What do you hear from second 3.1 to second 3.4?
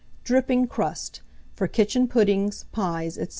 &c.